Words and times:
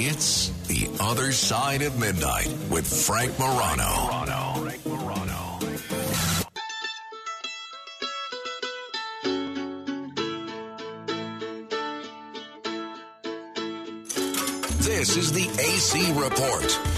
It's 0.00 0.50
The 0.68 0.88
Other 1.00 1.32
Side 1.32 1.82
of 1.82 1.98
Midnight 1.98 2.46
with 2.70 2.86
Frank 2.86 3.36
Morano. 3.36 4.62
Frank 4.62 4.86
Morano. 4.86 5.58
This 14.78 15.16
is 15.16 15.32
the 15.32 15.48
AC 15.58 16.12
Report. 16.12 16.97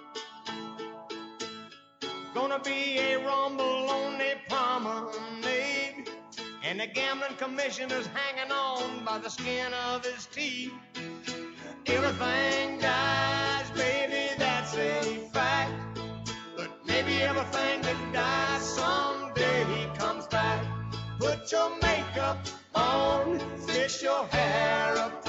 On 3.59 4.17
the 4.17 4.35
promenade. 4.49 6.09
And 6.63 6.79
the 6.79 6.87
gambling 6.87 7.35
commissioner's 7.37 8.07
hanging 8.07 8.51
on 8.51 9.03
by 9.03 9.17
the 9.19 9.29
skin 9.29 9.73
of 9.73 10.05
his 10.05 10.25
teeth. 10.27 10.71
Everything 11.87 12.79
dies, 12.79 13.69
baby, 13.71 14.33
that's 14.37 14.75
a 14.75 15.01
fact. 15.33 15.73
But 16.55 16.69
maybe 16.85 17.21
everything 17.21 17.81
that 17.81 18.13
dies 18.13 18.63
someday 18.63 19.89
comes 19.97 20.27
back. 20.27 20.65
Put 21.19 21.51
your 21.51 21.71
makeup 21.81 22.45
on, 22.75 23.39
fix 23.67 24.01
your 24.01 24.25
hair 24.27 24.97
up 24.97 25.20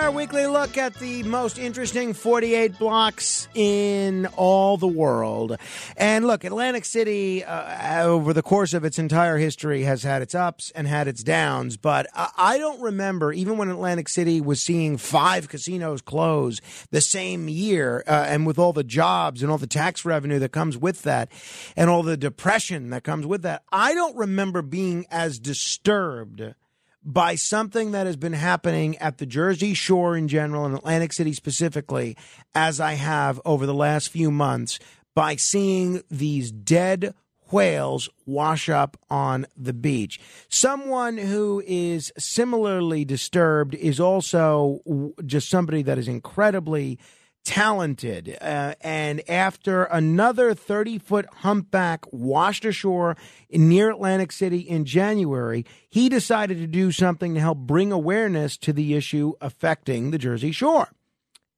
our 0.00 0.10
weekly 0.10 0.46
look 0.46 0.78
at 0.78 0.94
the 0.94 1.22
most 1.24 1.58
interesting 1.58 2.14
48 2.14 2.78
blocks 2.78 3.48
in 3.54 4.26
all 4.36 4.78
the 4.78 4.88
world. 4.88 5.58
And 5.94 6.26
look, 6.26 6.42
Atlantic 6.42 6.86
City, 6.86 7.44
uh, 7.44 8.06
over 8.06 8.32
the 8.32 8.42
course 8.42 8.72
of 8.72 8.82
its 8.82 8.98
entire 8.98 9.36
history, 9.36 9.82
has 9.82 10.02
had 10.02 10.22
its 10.22 10.34
ups 10.34 10.70
and 10.74 10.88
had 10.88 11.06
its 11.06 11.22
downs. 11.22 11.76
But 11.76 12.06
I, 12.14 12.30
I 12.38 12.58
don't 12.58 12.80
remember, 12.80 13.30
even 13.34 13.58
when 13.58 13.68
Atlantic 13.68 14.08
City 14.08 14.40
was 14.40 14.62
seeing 14.62 14.96
five 14.96 15.50
casinos 15.50 16.00
close 16.00 16.62
the 16.90 17.02
same 17.02 17.48
year, 17.48 18.02
uh, 18.06 18.24
and 18.26 18.46
with 18.46 18.58
all 18.58 18.72
the 18.72 18.84
jobs 18.84 19.42
and 19.42 19.52
all 19.52 19.58
the 19.58 19.66
tax 19.66 20.06
revenue 20.06 20.38
that 20.38 20.50
comes 20.52 20.78
with 20.78 21.02
that, 21.02 21.30
and 21.76 21.90
all 21.90 22.02
the 22.02 22.16
depression 22.16 22.88
that 22.88 23.04
comes 23.04 23.26
with 23.26 23.42
that, 23.42 23.64
I 23.70 23.92
don't 23.92 24.16
remember 24.16 24.62
being 24.62 25.04
as 25.10 25.38
disturbed 25.38 26.54
by 27.02 27.34
something 27.34 27.92
that 27.92 28.06
has 28.06 28.16
been 28.16 28.32
happening 28.32 28.98
at 28.98 29.18
the 29.18 29.26
Jersey 29.26 29.74
Shore 29.74 30.16
in 30.16 30.28
general 30.28 30.64
and 30.64 30.74
Atlantic 30.74 31.12
City 31.12 31.32
specifically, 31.32 32.16
as 32.54 32.80
I 32.80 32.94
have 32.94 33.40
over 33.44 33.66
the 33.66 33.74
last 33.74 34.10
few 34.10 34.30
months, 34.30 34.78
by 35.14 35.36
seeing 35.36 36.02
these 36.10 36.52
dead 36.52 37.14
whales 37.50 38.08
wash 38.26 38.68
up 38.68 38.96
on 39.10 39.46
the 39.56 39.72
beach. 39.72 40.20
Someone 40.48 41.18
who 41.18 41.62
is 41.66 42.12
similarly 42.16 43.04
disturbed 43.04 43.74
is 43.74 43.98
also 43.98 44.80
just 45.26 45.48
somebody 45.48 45.82
that 45.82 45.98
is 45.98 46.06
incredibly 46.06 46.98
talented. 47.44 48.36
Uh, 48.40 48.74
and 48.80 49.28
after 49.28 49.84
another 49.84 50.54
30 50.54 50.98
foot 50.98 51.26
humpback 51.36 52.04
washed 52.12 52.64
ashore 52.64 53.16
near 53.50 53.90
Atlantic 53.90 54.32
City 54.32 54.60
in 54.60 54.84
January, 54.84 55.64
he 55.88 56.08
decided 56.08 56.58
to 56.58 56.66
do 56.66 56.92
something 56.92 57.34
to 57.34 57.40
help 57.40 57.58
bring 57.58 57.92
awareness 57.92 58.56
to 58.58 58.72
the 58.72 58.94
issue 58.94 59.32
affecting 59.40 60.10
the 60.10 60.18
Jersey 60.18 60.52
Shore. 60.52 60.88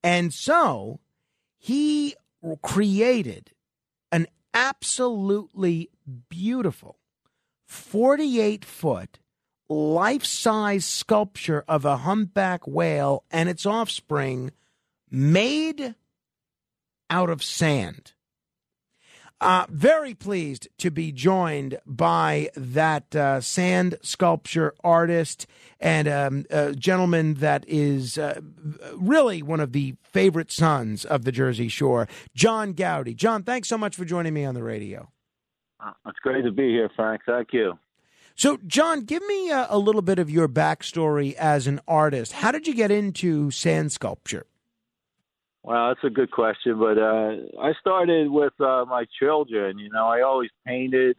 And 0.03 0.32
so 0.32 1.00
he 1.59 2.14
created 2.62 3.53
an 4.10 4.26
absolutely 4.54 5.91
beautiful 6.28 6.99
48 7.66 8.64
foot 8.64 9.19
life 9.69 10.25
size 10.25 10.84
sculpture 10.84 11.64
of 11.66 11.84
a 11.84 11.99
humpback 11.99 12.66
whale 12.66 13.25
and 13.31 13.49
its 13.49 13.64
offspring 13.64 14.50
made 15.12 15.95
out 17.11 17.31
of 17.31 17.43
sand. 17.43 18.12
Uh, 19.43 19.67
very 19.69 20.15
pleased 20.15 20.69
to 20.78 20.89
be 20.89 21.11
joined 21.11 21.77
by 21.84 22.49
that 22.55 23.15
uh, 23.17 23.41
sand 23.41 23.97
sculpture 24.00 24.73
artist 24.84 25.49
and 25.81 26.06
um, 26.06 26.45
a 26.49 26.73
gentleman 26.73 27.34
that 27.34 27.65
is 27.67 28.17
uh, 28.17 28.41
really 28.95 29.43
one 29.43 29.59
of 29.59 29.73
the 29.73 29.97
favorite 30.05 30.53
sons 30.53 31.05
of 31.05 31.25
the 31.25 31.33
Jersey 31.33 31.67
Shore, 31.67 32.06
John 32.37 32.73
Gowdy. 32.73 33.15
John, 33.15 33.43
thanks 33.43 33.69
so 33.69 33.77
much 33.77 33.97
for 33.97 34.05
joining 34.05 34.33
me 34.33 34.44
on 34.44 34.55
the 34.55 34.62
radio. 34.62 35.11
It's 36.06 36.21
great 36.21 36.43
to 36.43 36.53
be 36.53 36.69
here, 36.69 36.89
Frank. 36.94 37.23
Thank 37.27 37.49
you. 37.53 37.79
So, 38.37 38.59
John, 38.65 39.00
give 39.00 39.27
me 39.27 39.50
a, 39.50 39.67
a 39.69 39.79
little 39.79 40.03
bit 40.03 40.21
of 40.21 40.31
your 40.31 40.49
backstory 40.49 41.34
as 41.34 41.67
an 41.67 41.81
artist. 41.89 42.33
How 42.33 42.53
did 42.53 42.69
you 42.69 42.75
get 42.75 42.93
into 42.93 43.50
sand 43.50 43.91
sculpture? 43.91 44.47
Well, 45.65 45.89
that's 45.89 46.05
a 46.05 46.11
good 46.11 46.33
question, 46.33 46.78
but 46.78 46.99
uh, 46.99 47.37
I 47.61 47.73
started 47.81 48.28
with 48.28 48.53
uh, 48.61 48.84
my 48.89 49.05
children. 49.21 49.78
You 49.78 49.91
know, 49.91 50.06
I 50.06 50.23
always 50.23 50.50
painted, 50.67 51.17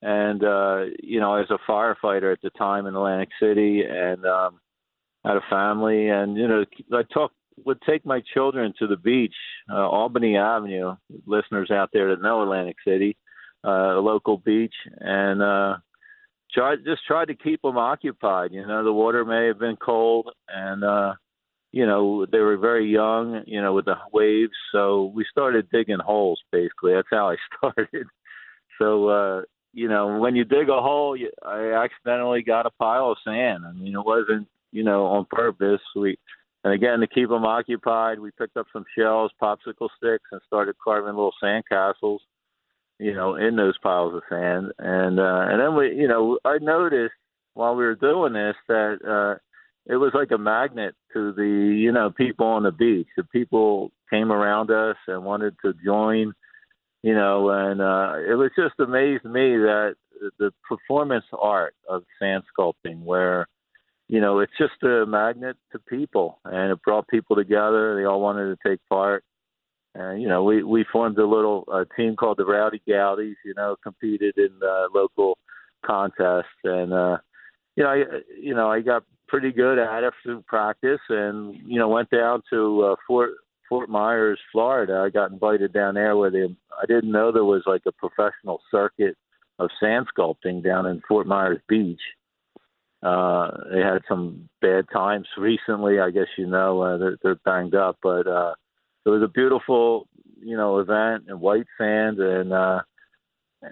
and 0.00 0.42
uh, 0.42 0.84
you 1.02 1.20
know, 1.20 1.34
as 1.34 1.50
a 1.50 1.58
firefighter 1.70 2.32
at 2.32 2.40
the 2.40 2.50
time 2.50 2.86
in 2.86 2.96
Atlantic 2.96 3.28
City, 3.38 3.82
and 3.86 4.24
um, 4.24 4.60
had 5.22 5.36
a 5.36 5.42
family, 5.50 6.08
and 6.08 6.36
you 6.38 6.48
know, 6.48 6.64
I 6.94 7.02
talk 7.12 7.32
would 7.66 7.80
take 7.82 8.06
my 8.06 8.22
children 8.32 8.72
to 8.78 8.86
the 8.86 8.96
beach, 8.96 9.34
uh, 9.70 9.86
Albany 9.86 10.36
Avenue. 10.36 10.96
Listeners 11.26 11.70
out 11.70 11.90
there 11.92 12.08
that 12.10 12.22
know 12.22 12.42
Atlantic 12.42 12.76
City, 12.86 13.18
uh, 13.66 13.98
a 13.98 14.00
local 14.00 14.38
beach, 14.38 14.74
and 14.98 15.42
uh, 15.42 15.76
try 16.54 16.76
just 16.76 17.04
tried 17.06 17.26
to 17.26 17.34
keep 17.34 17.60
them 17.60 17.76
occupied. 17.76 18.52
You 18.52 18.66
know, 18.66 18.82
the 18.82 18.92
water 18.92 19.26
may 19.26 19.46
have 19.46 19.58
been 19.58 19.76
cold, 19.76 20.30
and 20.48 20.82
uh, 20.82 21.14
you 21.72 21.86
know, 21.86 22.26
they 22.26 22.38
were 22.38 22.56
very 22.56 22.90
young, 22.90 23.42
you 23.46 23.60
know, 23.60 23.74
with 23.74 23.84
the 23.84 23.96
waves. 24.12 24.52
So 24.72 25.12
we 25.14 25.24
started 25.30 25.68
digging 25.70 25.98
holes, 25.98 26.40
basically. 26.50 26.94
That's 26.94 27.08
how 27.10 27.30
I 27.30 27.36
started. 27.56 28.06
So, 28.78 29.08
uh, 29.08 29.42
you 29.72 29.88
know, 29.88 30.18
when 30.18 30.34
you 30.34 30.44
dig 30.44 30.68
a 30.68 30.80
hole, 30.80 31.16
you, 31.16 31.30
I 31.44 31.72
accidentally 31.72 32.42
got 32.42 32.66
a 32.66 32.70
pile 32.70 33.12
of 33.12 33.18
sand. 33.24 33.64
I 33.66 33.72
mean, 33.72 33.94
it 33.94 34.04
wasn't, 34.04 34.48
you 34.72 34.82
know, 34.82 35.06
on 35.06 35.26
purpose. 35.30 35.80
We, 35.94 36.18
and 36.64 36.72
again, 36.72 37.00
to 37.00 37.06
keep 37.06 37.28
them 37.28 37.44
occupied, 37.44 38.18
we 38.18 38.30
picked 38.30 38.56
up 38.56 38.66
some 38.72 38.84
shells, 38.96 39.30
popsicle 39.40 39.88
sticks, 39.96 40.24
and 40.32 40.40
started 40.46 40.76
carving 40.82 41.14
little 41.14 41.34
sand 41.40 41.64
castles, 41.68 42.22
you 42.98 43.12
know, 43.12 43.36
in 43.36 43.56
those 43.56 43.76
piles 43.78 44.14
of 44.14 44.22
sand. 44.30 44.72
And, 44.78 45.20
uh, 45.20 45.46
and 45.48 45.60
then 45.60 45.76
we, 45.76 45.94
you 45.94 46.08
know, 46.08 46.38
I 46.44 46.58
noticed 46.58 47.14
while 47.52 47.76
we 47.76 47.84
were 47.84 47.94
doing 47.94 48.32
this 48.32 48.56
that, 48.68 48.98
uh, 49.06 49.38
it 49.88 49.96
was 49.96 50.12
like 50.14 50.30
a 50.30 50.38
magnet 50.38 50.94
to 51.14 51.32
the 51.32 51.44
you 51.44 51.90
know 51.90 52.10
people 52.10 52.46
on 52.46 52.62
the 52.62 52.72
beach. 52.72 53.08
The 53.16 53.24
people 53.24 53.90
came 54.10 54.30
around 54.30 54.70
us 54.70 54.96
and 55.06 55.24
wanted 55.24 55.54
to 55.64 55.72
join, 55.84 56.34
you 57.02 57.14
know, 57.14 57.50
and 57.50 57.80
uh, 57.80 58.14
it 58.30 58.34
was 58.34 58.50
just 58.56 58.74
amazed 58.78 59.24
me 59.24 59.56
that 59.56 59.94
the 60.38 60.52
performance 60.68 61.24
art 61.40 61.74
of 61.88 62.02
sand 62.18 62.42
sculpting, 62.52 63.02
where 63.02 63.46
you 64.08 64.20
know 64.20 64.40
it's 64.40 64.52
just 64.58 64.82
a 64.82 65.06
magnet 65.06 65.56
to 65.72 65.78
people, 65.78 66.38
and 66.44 66.70
it 66.70 66.82
brought 66.82 67.08
people 67.08 67.36
together. 67.36 67.96
They 67.96 68.04
all 68.04 68.20
wanted 68.20 68.54
to 68.54 68.68
take 68.68 68.80
part. 68.90 69.24
And 69.94 70.20
you 70.20 70.28
know, 70.28 70.44
we 70.44 70.62
we 70.62 70.84
formed 70.92 71.18
a 71.18 71.26
little 71.26 71.64
uh, 71.72 71.84
team 71.96 72.14
called 72.14 72.36
the 72.36 72.44
Rowdy 72.44 72.82
Gowdies. 72.86 73.36
You 73.42 73.54
know, 73.56 73.76
competed 73.82 74.36
in 74.36 74.50
uh, 74.62 74.88
local 74.94 75.38
contests, 75.84 76.46
and 76.64 76.92
uh, 76.92 77.18
you 77.78 77.84
know, 77.84 77.90
I 77.90 78.04
you 78.36 78.54
know 78.54 78.68
I 78.68 78.80
got 78.80 79.04
pretty 79.28 79.52
good 79.52 79.78
at 79.78 80.02
it 80.02 80.12
through 80.22 80.42
practice, 80.42 80.98
and 81.08 81.54
you 81.64 81.78
know 81.78 81.88
went 81.88 82.10
down 82.10 82.42
to 82.50 82.82
uh, 82.82 82.96
Fort 83.06 83.30
Fort 83.68 83.88
Myers, 83.88 84.40
Florida. 84.50 85.04
I 85.06 85.10
got 85.10 85.30
invited 85.30 85.72
down 85.72 85.94
there 85.94 86.16
where 86.16 86.30
they 86.30 86.44
I 86.44 86.86
didn't 86.88 87.12
know 87.12 87.30
there 87.30 87.44
was 87.44 87.62
like 87.66 87.82
a 87.86 87.92
professional 87.92 88.60
circuit 88.68 89.16
of 89.60 89.70
sand 89.80 90.06
sculpting 90.12 90.64
down 90.64 90.86
in 90.86 91.02
Fort 91.06 91.28
Myers 91.28 91.60
Beach. 91.68 92.00
Uh, 93.00 93.52
they 93.72 93.80
had 93.80 94.02
some 94.08 94.48
bad 94.60 94.86
times 94.92 95.28
recently. 95.38 96.00
I 96.00 96.10
guess 96.10 96.26
you 96.36 96.48
know 96.48 96.82
uh, 96.82 96.98
they're, 96.98 97.18
they're 97.22 97.40
banged 97.44 97.76
up, 97.76 97.98
but 98.02 98.26
uh, 98.26 98.54
it 99.06 99.08
was 99.08 99.22
a 99.22 99.28
beautiful, 99.28 100.08
you 100.42 100.56
know, 100.56 100.80
event 100.80 101.26
and 101.28 101.40
white 101.40 101.66
sand, 101.78 102.18
and 102.18 102.52
uh, 102.52 102.80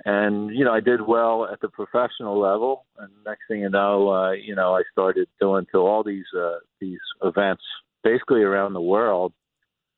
and 0.04 0.50
you 0.50 0.64
know 0.64 0.72
I 0.72 0.80
did 0.80 1.00
well 1.06 1.46
at 1.50 1.60
the 1.60 1.68
professional 1.68 2.38
level. 2.38 2.86
And 2.98 3.10
next 3.24 3.42
thing 3.48 3.60
you 3.60 3.70
know, 3.70 4.08
uh, 4.10 4.32
you 4.32 4.54
know 4.54 4.74
I 4.74 4.82
started 4.92 5.28
going 5.40 5.66
to 5.72 5.78
all 5.78 6.02
these 6.02 6.26
uh, 6.36 6.58
these 6.80 7.00
events 7.22 7.62
basically 8.02 8.42
around 8.42 8.72
the 8.72 8.80
world 8.80 9.32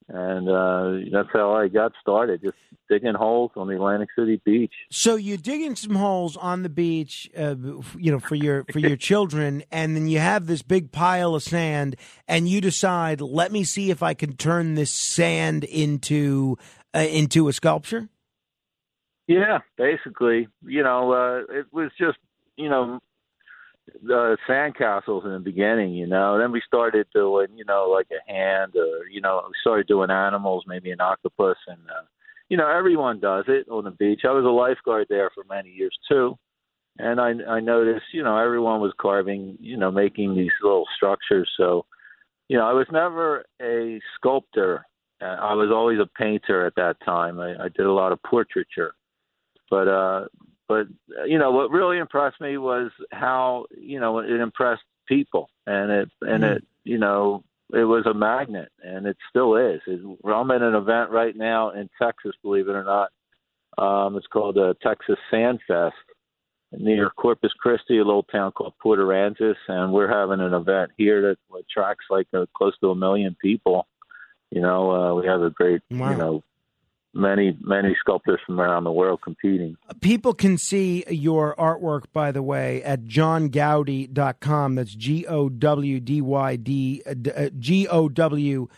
and 0.08 0.48
uh, 0.48 1.10
that's 1.12 1.28
how 1.32 1.52
I 1.52 1.68
got 1.68 1.92
started, 2.00 2.40
just 2.40 2.56
digging 2.88 3.14
holes 3.14 3.50
on 3.56 3.68
the 3.68 3.74
Atlantic 3.74 4.08
City 4.18 4.40
beach. 4.42 4.72
So 4.90 5.16
you're 5.16 5.36
digging 5.36 5.76
some 5.76 5.96
holes 5.96 6.36
on 6.36 6.62
the 6.62 6.70
beach, 6.70 7.30
uh, 7.36 7.56
you 7.96 8.10
know, 8.10 8.18
for 8.18 8.34
your 8.34 8.64
for 8.72 8.78
your 8.78 8.96
children, 8.96 9.64
and 9.70 9.94
then 9.94 10.08
you 10.08 10.18
have 10.18 10.46
this 10.46 10.62
big 10.62 10.92
pile 10.92 11.34
of 11.34 11.42
sand, 11.42 11.96
and 12.26 12.48
you 12.48 12.62
decide, 12.62 13.20
let 13.20 13.52
me 13.52 13.64
see 13.64 13.90
if 13.90 14.02
I 14.02 14.14
can 14.14 14.34
turn 14.34 14.74
this 14.74 14.90
sand 14.90 15.64
into 15.64 16.56
uh, 16.94 17.00
into 17.00 17.48
a 17.48 17.52
sculpture. 17.52 18.08
Yeah, 19.28 19.58
basically, 19.76 20.48
you 20.64 20.82
know, 20.82 21.12
uh, 21.12 21.54
it 21.54 21.66
was 21.72 21.90
just 21.98 22.18
you 22.56 22.68
know 22.68 22.98
the 24.02 24.36
sandcastles 24.48 25.24
in 25.24 25.32
the 25.32 25.38
beginning, 25.38 25.92
you 25.94 26.06
know. 26.06 26.38
Then 26.38 26.50
we 26.50 26.62
started 26.66 27.06
doing, 27.14 27.48
you 27.54 27.64
know, 27.64 27.88
like 27.92 28.08
a 28.10 28.32
hand, 28.32 28.74
or 28.74 29.06
you 29.10 29.20
know, 29.20 29.42
we 29.46 29.52
started 29.60 29.86
doing 29.86 30.10
animals, 30.10 30.64
maybe 30.66 30.90
an 30.90 31.00
octopus, 31.00 31.58
and 31.66 31.78
uh, 31.88 32.04
you 32.48 32.56
know, 32.56 32.68
everyone 32.68 33.20
does 33.20 33.44
it 33.48 33.68
on 33.68 33.84
the 33.84 33.90
beach. 33.90 34.22
I 34.24 34.32
was 34.32 34.44
a 34.44 34.48
lifeguard 34.48 35.06
there 35.10 35.30
for 35.34 35.44
many 35.48 35.70
years 35.70 35.96
too, 36.10 36.38
and 36.98 37.20
I 37.20 37.32
I 37.48 37.60
noticed, 37.60 38.06
you 38.12 38.22
know, 38.22 38.38
everyone 38.38 38.80
was 38.80 38.92
carving, 38.98 39.58
you 39.60 39.76
know, 39.76 39.90
making 39.90 40.36
these 40.36 40.52
little 40.62 40.86
structures. 40.96 41.50
So, 41.56 41.84
you 42.48 42.56
know, 42.56 42.66
I 42.66 42.72
was 42.72 42.86
never 42.90 43.44
a 43.60 44.00
sculptor. 44.16 44.86
I 45.20 45.52
was 45.54 45.70
always 45.72 45.98
a 45.98 46.06
painter 46.18 46.64
at 46.64 46.76
that 46.76 46.96
time. 47.04 47.40
I, 47.40 47.64
I 47.64 47.68
did 47.68 47.86
a 47.86 47.92
lot 47.92 48.12
of 48.12 48.22
portraiture, 48.22 48.92
but 49.70 49.88
uh 49.88 50.26
but 50.68 50.86
you 51.26 51.38
know 51.38 51.50
what 51.50 51.70
really 51.70 51.98
impressed 51.98 52.40
me 52.40 52.58
was 52.58 52.90
how 53.10 53.66
you 53.76 53.98
know 53.98 54.18
it 54.18 54.30
impressed 54.30 54.82
people. 55.08 55.48
And 55.66 55.90
it 55.90 56.10
and 56.20 56.44
mm. 56.44 56.56
it 56.56 56.64
you 56.84 56.98
know 56.98 57.42
it 57.74 57.84
was 57.84 58.06
a 58.06 58.14
magnet 58.14 58.70
and 58.82 59.06
it 59.06 59.16
still 59.28 59.56
is. 59.56 59.80
It, 59.86 60.00
i'm 60.24 60.50
at 60.50 60.62
an 60.62 60.74
event 60.74 61.10
right 61.10 61.34
now 61.34 61.70
in 61.70 61.88
texas 62.00 62.34
believe 62.42 62.68
it 62.68 62.76
or 62.76 62.84
not. 62.84 63.10
Um 63.82 64.16
it's 64.16 64.26
called 64.26 64.54
the 64.56 64.76
texas 64.82 65.18
sand 65.30 65.60
fest 65.66 65.96
near 66.72 67.08
corpus 67.08 67.52
christi 67.58 67.96
a 67.96 68.04
little 68.04 68.24
town 68.24 68.52
called 68.52 68.74
port 68.80 68.98
aransas. 68.98 69.56
And 69.68 69.92
we're 69.92 70.08
having 70.08 70.40
an 70.40 70.54
event 70.54 70.92
here 70.96 71.22
that 71.22 71.58
attracts 71.58 72.06
like 72.10 72.28
uh, 72.34 72.44
close 72.54 72.78
to 72.80 72.90
a 72.90 72.94
million 72.94 73.36
people. 73.40 73.86
You 74.50 74.60
know 74.60 74.90
uh, 74.90 75.14
we 75.14 75.26
have 75.26 75.42
a 75.42 75.50
great 75.50 75.82
wow. 75.90 76.10
you 76.10 76.16
know 76.16 76.44
many 77.14 77.56
many 77.60 77.96
sculptors 78.00 78.40
from 78.46 78.60
around 78.60 78.84
the 78.84 78.92
world 78.92 79.20
competing. 79.22 79.76
People 80.00 80.34
can 80.34 80.58
see 80.58 81.04
your 81.08 81.54
artwork, 81.56 82.04
by 82.12 82.32
the 82.32 82.42
way, 82.42 82.82
at 82.82 83.04
johngowdy.com. 83.04 84.74
That's 84.74 84.94
G 84.94 85.26
O 85.26 85.48
W 85.48 86.00
D 86.00 86.20
Y 86.20 86.56
D 86.56 87.02
uh, 87.06 87.48
G 87.58 87.88
O 87.88 88.08
W 88.08 88.68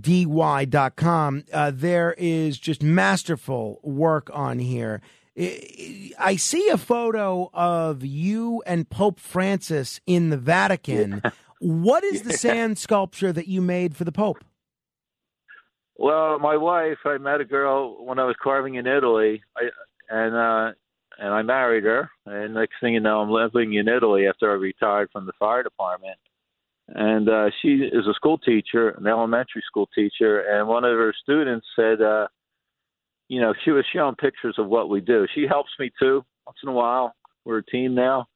D 0.00 0.26
Y 0.26 0.64
dot 0.64 0.96
com. 0.96 1.44
Uh, 1.52 1.70
there 1.74 2.14
is 2.16 2.58
just 2.58 2.82
masterful 2.82 3.80
work 3.82 4.30
on 4.32 4.58
here. 4.58 5.00
I 5.38 6.36
see 6.36 6.68
a 6.68 6.76
photo 6.76 7.50
of 7.54 8.04
you 8.04 8.62
and 8.66 8.88
Pope 8.88 9.18
Francis 9.18 9.98
in 10.06 10.28
the 10.28 10.36
Vatican. 10.36 11.22
What 11.58 12.04
is 12.04 12.22
the 12.22 12.32
sand 12.36 12.76
sculpture 12.76 13.32
that 13.32 13.48
you 13.48 13.62
made 13.62 13.96
for 13.96 14.04
the 14.04 14.12
Pope? 14.12 14.44
Well, 16.02 16.40
my 16.40 16.56
wife, 16.56 16.98
I 17.04 17.16
met 17.18 17.40
a 17.40 17.44
girl 17.44 18.04
when 18.04 18.18
I 18.18 18.24
was 18.24 18.34
carving 18.42 18.74
in 18.74 18.88
Italy, 18.88 19.40
I, 19.56 19.68
and 20.10 20.34
uh, 20.34 20.72
and 21.16 21.32
I 21.32 21.42
married 21.42 21.84
her. 21.84 22.10
And 22.26 22.54
next 22.54 22.74
thing 22.80 22.94
you 22.94 22.98
know, 23.00 23.20
I'm 23.20 23.30
living 23.30 23.74
in 23.74 23.86
Italy 23.86 24.26
after 24.26 24.50
I 24.50 24.54
retired 24.54 25.10
from 25.12 25.26
the 25.26 25.32
fire 25.38 25.62
department. 25.62 26.18
And 26.88 27.28
uh, 27.28 27.50
she 27.62 27.74
is 27.74 28.04
a 28.08 28.14
school 28.14 28.36
teacher, 28.36 28.88
an 28.88 29.06
elementary 29.06 29.62
school 29.64 29.88
teacher, 29.94 30.40
and 30.40 30.66
one 30.66 30.82
of 30.82 30.90
her 30.90 31.14
students 31.22 31.64
said, 31.76 32.02
uh, 32.02 32.26
you 33.28 33.40
know, 33.40 33.54
she 33.64 33.70
was 33.70 33.84
showing 33.92 34.16
pictures 34.16 34.56
of 34.58 34.66
what 34.66 34.88
we 34.88 35.00
do. 35.00 35.28
She 35.36 35.46
helps 35.48 35.70
me 35.78 35.92
too 36.00 36.24
once 36.46 36.58
in 36.64 36.68
a 36.68 36.72
while. 36.72 37.14
We're 37.44 37.58
a 37.58 37.64
team 37.64 37.94
now, 37.94 38.26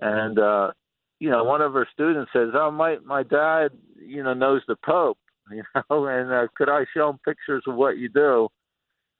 and 0.00 0.38
uh, 0.38 0.70
you 1.18 1.28
know, 1.28 1.44
one 1.44 1.60
of 1.60 1.74
her 1.74 1.86
students 1.92 2.30
says, 2.32 2.48
"Oh, 2.54 2.70
my 2.70 2.96
my 3.04 3.24
dad, 3.24 3.72
you 4.02 4.22
know, 4.22 4.32
knows 4.32 4.62
the 4.66 4.76
Pope." 4.82 5.18
you 5.50 5.62
know, 5.74 6.06
and 6.06 6.32
uh, 6.32 6.46
could 6.56 6.68
I 6.68 6.84
show 6.94 7.10
him 7.10 7.18
pictures 7.24 7.64
of 7.66 7.74
what 7.74 7.98
you 7.98 8.08
do? 8.08 8.48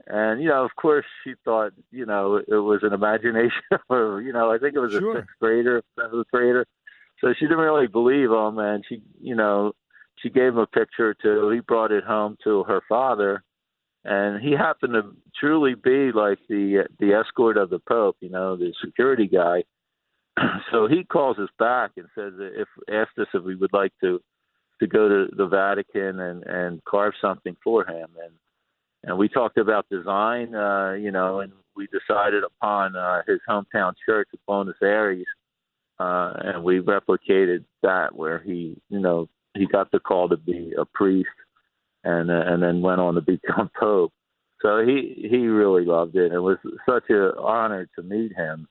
And 0.06 0.42
you 0.42 0.48
know, 0.48 0.64
of 0.64 0.70
course, 0.76 1.04
she 1.24 1.34
thought 1.44 1.72
you 1.90 2.06
know 2.06 2.36
it 2.36 2.48
was 2.48 2.80
an 2.82 2.92
imagination, 2.92 3.62
or 3.88 4.20
you 4.22 4.32
know, 4.32 4.50
I 4.50 4.58
think 4.58 4.74
it 4.74 4.80
was 4.80 4.92
sure. 4.92 5.18
a 5.18 5.20
sixth 5.20 5.34
grader, 5.40 5.82
seventh 5.98 6.26
grader. 6.32 6.66
So 7.20 7.34
she 7.38 7.44
didn't 7.44 7.58
really 7.58 7.86
believe 7.86 8.30
him, 8.30 8.58
and 8.58 8.82
she, 8.88 9.02
you 9.20 9.34
know, 9.34 9.72
she 10.22 10.30
gave 10.30 10.54
him 10.54 10.58
a 10.58 10.66
picture 10.66 11.14
too. 11.14 11.50
He 11.50 11.60
brought 11.60 11.92
it 11.92 12.04
home 12.04 12.36
to 12.44 12.64
her 12.64 12.80
father, 12.88 13.42
and 14.04 14.42
he 14.42 14.52
happened 14.52 14.94
to 14.94 15.14
truly 15.38 15.74
be 15.74 16.12
like 16.12 16.38
the 16.48 16.86
the 16.98 17.12
escort 17.12 17.56
of 17.56 17.70
the 17.70 17.78
Pope, 17.78 18.16
you 18.20 18.30
know, 18.30 18.56
the 18.56 18.72
security 18.82 19.26
guy. 19.26 19.64
so 20.72 20.88
he 20.88 21.04
calls 21.04 21.38
us 21.38 21.50
back 21.58 21.92
and 21.96 22.06
says 22.14 22.32
if 22.38 22.68
asked 22.90 23.18
us 23.18 23.26
if 23.34 23.42
we 23.42 23.56
would 23.56 23.72
like 23.72 23.92
to 24.00 24.20
to 24.80 24.86
go 24.86 25.08
to 25.08 25.34
the 25.36 25.46
Vatican 25.46 26.20
and 26.20 26.42
and 26.44 26.84
carve 26.84 27.14
something 27.20 27.56
for 27.62 27.86
him. 27.86 28.08
And 28.22 28.32
and 29.04 29.18
we 29.18 29.28
talked 29.28 29.58
about 29.58 29.88
design 29.90 30.54
uh 30.54 30.92
you 30.92 31.10
know 31.10 31.40
and 31.40 31.52
we 31.76 31.86
decided 31.86 32.42
upon 32.44 32.96
uh 32.96 33.22
his 33.26 33.38
hometown 33.48 33.94
church 34.04 34.28
of 34.34 34.40
Buenos 34.46 34.76
Aires 34.82 35.24
uh 35.98 36.32
and 36.40 36.64
we 36.64 36.80
replicated 36.80 37.64
that 37.82 38.14
where 38.14 38.40
he 38.40 38.76
you 38.88 39.00
know 39.00 39.28
he 39.54 39.66
got 39.66 39.90
the 39.90 40.00
call 40.00 40.28
to 40.28 40.36
be 40.36 40.72
a 40.78 40.84
priest 40.84 41.28
and 42.04 42.30
uh, 42.30 42.42
and 42.46 42.62
then 42.62 42.82
went 42.82 43.00
on 43.00 43.14
to 43.14 43.20
become 43.36 43.70
pope. 43.78 44.12
So 44.62 44.84
he 44.84 45.26
he 45.30 45.46
really 45.46 45.84
loved 45.84 46.16
it. 46.16 46.32
It 46.32 46.40
was 46.40 46.58
such 46.86 47.04
an 47.08 47.32
honor 47.38 47.88
to 47.96 48.02
meet 48.02 48.34
him 48.36 48.68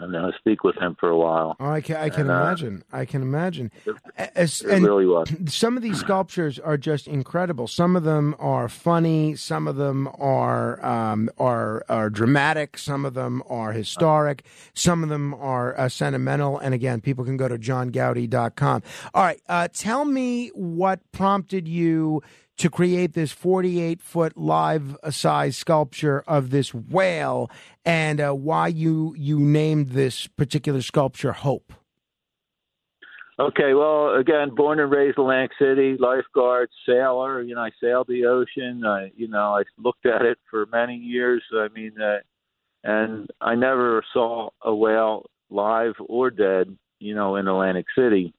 and 0.00 0.14
then 0.14 0.24
I 0.24 0.30
speak 0.38 0.64
with 0.64 0.76
him 0.76 0.96
for 0.98 1.10
a 1.10 1.16
while. 1.16 1.56
Oh, 1.60 1.70
I 1.70 1.80
can, 1.80 1.96
I 1.96 2.08
can 2.08 2.22
and, 2.22 2.30
uh, 2.30 2.34
imagine. 2.34 2.84
I 2.92 3.04
can 3.04 3.22
imagine. 3.22 3.70
It, 3.84 3.96
As, 4.34 4.62
it 4.62 4.80
really 4.80 5.06
was. 5.06 5.30
Some 5.46 5.76
of 5.76 5.82
these 5.82 5.98
sculptures 6.00 6.58
are 6.58 6.78
just 6.78 7.06
incredible. 7.06 7.66
Some 7.66 7.94
of 7.94 8.02
them 8.02 8.34
are 8.38 8.68
funny. 8.68 9.36
Some 9.36 9.68
of 9.68 9.76
them 9.76 10.08
are 10.18 10.84
um, 10.84 11.28
are 11.38 11.84
are 11.88 12.08
dramatic. 12.08 12.78
Some 12.78 13.04
of 13.04 13.14
them 13.14 13.42
are 13.48 13.72
historic. 13.72 14.44
Some 14.72 15.02
of 15.02 15.10
them 15.10 15.34
are 15.34 15.78
uh, 15.78 15.88
sentimental. 15.88 16.58
And 16.58 16.74
again, 16.74 17.00
people 17.00 17.24
can 17.24 17.36
go 17.36 17.48
to 17.48 17.58
johngowdy.com. 17.58 18.82
All 19.14 19.22
right, 19.22 19.40
uh, 19.48 19.68
tell 19.72 20.04
me 20.04 20.48
what 20.54 21.00
prompted 21.12 21.68
you 21.68 22.22
to 22.62 22.70
create 22.70 23.12
this 23.14 23.32
48 23.32 24.00
foot 24.00 24.36
live 24.36 24.96
size 25.10 25.56
sculpture 25.56 26.22
of 26.28 26.50
this 26.50 26.72
whale 26.72 27.50
and 27.84 28.20
uh, 28.20 28.30
why 28.30 28.68
you, 28.68 29.16
you 29.18 29.40
named 29.40 29.88
this 29.88 30.28
particular 30.28 30.80
sculpture 30.80 31.32
Hope. 31.32 31.72
Okay, 33.40 33.74
well, 33.74 34.14
again, 34.14 34.54
born 34.54 34.78
and 34.78 34.92
raised 34.92 35.18
in 35.18 35.22
Atlantic 35.24 35.50
City, 35.58 35.96
lifeguard, 35.98 36.70
sailor. 36.86 37.42
You 37.42 37.56
know, 37.56 37.62
I 37.62 37.70
sailed 37.82 38.06
the 38.06 38.26
ocean. 38.26 38.84
I, 38.86 39.10
you 39.16 39.26
know, 39.26 39.56
I 39.56 39.64
looked 39.76 40.06
at 40.06 40.22
it 40.22 40.38
for 40.48 40.64
many 40.66 40.94
years. 40.94 41.42
I 41.52 41.66
mean, 41.74 42.00
uh, 42.00 42.18
and 42.84 43.28
I 43.40 43.56
never 43.56 44.04
saw 44.12 44.50
a 44.62 44.72
whale 44.72 45.26
live 45.50 45.94
or 46.06 46.30
dead. 46.30 46.76
You 47.00 47.16
know, 47.16 47.34
in 47.34 47.48
Atlantic 47.48 47.86
City. 47.98 48.32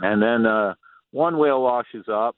And 0.00 0.20
then 0.20 0.44
uh, 0.44 0.74
one 1.12 1.38
whale 1.38 1.62
washes 1.62 2.06
up, 2.12 2.34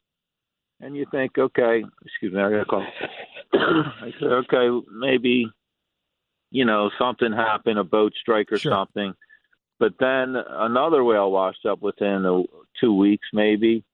and 0.80 0.96
you 0.96 1.06
think, 1.10 1.32
okay, 1.38 1.84
excuse 2.04 2.32
me, 2.32 2.40
I 2.40 2.50
got 2.50 2.58
to 2.58 2.64
call. 2.64 2.86
I 3.52 4.12
said, 4.18 4.32
okay, 4.32 4.86
maybe, 4.92 5.46
you 6.50 6.64
know, 6.64 6.90
something 6.98 7.32
happened, 7.32 7.78
a 7.78 7.84
boat 7.84 8.12
strike 8.20 8.50
or 8.50 8.58
sure. 8.58 8.72
something. 8.72 9.14
But 9.78 9.94
then 9.98 10.36
another 10.36 11.04
whale 11.04 11.30
washed 11.30 11.66
up 11.66 11.80
within 11.80 12.24
a, 12.24 12.42
two 12.80 12.94
weeks, 12.94 13.28
maybe, 13.32 13.84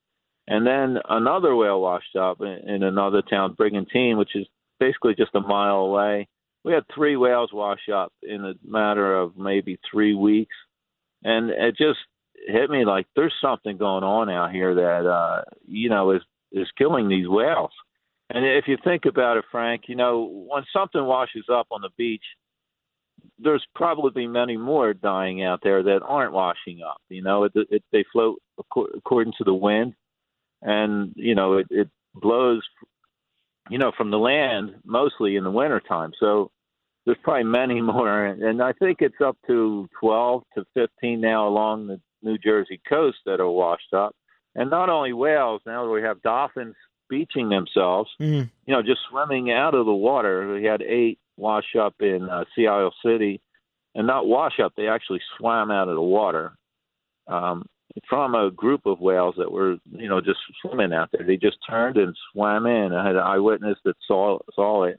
and 0.48 0.66
then 0.66 0.98
another 1.08 1.54
whale 1.54 1.80
washed 1.80 2.16
up 2.16 2.40
in, 2.40 2.68
in 2.68 2.82
another 2.82 3.22
town, 3.22 3.54
Brigantine, 3.54 4.16
which 4.16 4.34
is 4.34 4.46
basically 4.78 5.14
just 5.14 5.34
a 5.34 5.40
mile 5.40 5.78
away. 5.78 6.28
We 6.64 6.72
had 6.72 6.84
three 6.94 7.16
whales 7.16 7.50
wash 7.52 7.88
up 7.92 8.12
in 8.22 8.44
a 8.44 8.54
matter 8.64 9.16
of 9.16 9.36
maybe 9.36 9.78
three 9.90 10.14
weeks, 10.14 10.54
and 11.22 11.50
it 11.50 11.76
just 11.76 11.98
hit 12.48 12.70
me 12.70 12.84
like 12.84 13.06
there's 13.16 13.34
something 13.40 13.76
going 13.76 14.04
on 14.04 14.28
out 14.28 14.52
here 14.52 14.74
that 14.74 15.08
uh 15.08 15.42
you 15.66 15.88
know 15.88 16.10
is 16.10 16.22
is 16.52 16.68
killing 16.78 17.08
these 17.08 17.28
whales. 17.28 17.72
And 18.30 18.44
if 18.44 18.66
you 18.66 18.76
think 18.82 19.04
about 19.04 19.36
it, 19.36 19.44
Frank, 19.50 19.82
you 19.88 19.94
know, 19.94 20.46
when 20.48 20.64
something 20.72 21.04
washes 21.04 21.44
up 21.52 21.68
on 21.70 21.80
the 21.82 21.90
beach, 21.96 22.24
there's 23.38 23.64
probably 23.74 24.26
many 24.26 24.56
more 24.56 24.94
dying 24.94 25.42
out 25.42 25.60
there 25.62 25.82
that 25.82 26.02
aren't 26.02 26.32
washing 26.32 26.80
up. 26.82 27.00
You 27.08 27.22
know, 27.22 27.44
it, 27.44 27.52
it, 27.54 27.84
they 27.92 28.04
float 28.12 28.40
according 28.58 29.34
to 29.38 29.44
the 29.44 29.54
wind, 29.54 29.94
and 30.62 31.12
you 31.16 31.34
know 31.34 31.54
it, 31.54 31.66
it 31.70 31.88
blows, 32.14 32.62
you 33.70 33.78
know, 33.78 33.92
from 33.96 34.10
the 34.10 34.18
land 34.18 34.76
mostly 34.84 35.36
in 35.36 35.44
the 35.44 35.50
wintertime. 35.50 36.12
So 36.18 36.50
there's 37.04 37.18
probably 37.22 37.44
many 37.44 37.80
more, 37.80 38.26
and 38.26 38.62
I 38.62 38.72
think 38.72 38.98
it's 39.00 39.20
up 39.24 39.36
to 39.46 39.88
12 40.00 40.42
to 40.56 40.64
15 40.74 41.20
now 41.20 41.46
along 41.48 41.86
the 41.86 42.00
New 42.22 42.38
Jersey 42.38 42.80
coast 42.88 43.18
that 43.26 43.40
are 43.40 43.50
washed 43.50 43.92
up. 43.94 44.14
And 44.56 44.70
not 44.70 44.88
only 44.88 45.12
whales, 45.12 45.60
now 45.66 45.88
we 45.88 46.00
have 46.02 46.22
dolphins 46.22 46.74
beaching 47.08 47.50
themselves, 47.50 48.10
mm-hmm. 48.20 48.48
you 48.66 48.74
know, 48.74 48.82
just 48.82 49.00
swimming 49.10 49.52
out 49.52 49.74
of 49.74 49.86
the 49.86 49.92
water. 49.92 50.54
We 50.54 50.64
had 50.64 50.82
eight 50.82 51.18
wash 51.36 51.76
up 51.78 51.94
in 52.00 52.28
uh, 52.28 52.44
Sea 52.54 52.66
Isle 52.66 52.94
City, 53.04 53.40
and 53.94 54.06
not 54.06 54.26
wash 54.26 54.58
up, 54.58 54.72
they 54.74 54.88
actually 54.88 55.20
swam 55.36 55.70
out 55.70 55.88
of 55.88 55.94
the 55.94 56.02
water 56.02 56.56
um, 57.28 57.66
from 58.08 58.34
a 58.34 58.50
group 58.50 58.86
of 58.86 58.98
whales 58.98 59.34
that 59.36 59.52
were, 59.52 59.76
you 59.92 60.08
know, 60.08 60.20
just 60.20 60.40
swimming 60.62 60.92
out 60.92 61.10
there. 61.12 61.26
They 61.26 61.36
just 61.36 61.58
turned 61.68 61.98
and 61.98 62.16
swam 62.32 62.66
in. 62.66 62.94
I 62.94 63.06
had 63.06 63.16
an 63.16 63.22
eyewitness 63.22 63.78
that 63.84 63.96
saw 64.06 64.38
saw 64.54 64.84
it, 64.84 64.98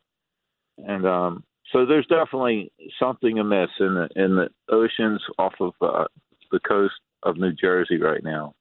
and 0.78 1.06
um, 1.06 1.44
so 1.72 1.86
there's 1.86 2.08
definitely 2.08 2.72
something 3.00 3.40
amiss 3.40 3.70
in 3.80 3.96
the 3.96 4.10
in 4.16 4.36
the 4.36 4.50
oceans 4.70 5.22
off 5.40 5.54
of 5.60 5.74
uh, 5.82 6.06
the 6.52 6.60
coast 6.60 6.96
of 7.24 7.38
New 7.38 7.54
Jersey 7.54 7.98
right 7.98 8.24
now. 8.24 8.54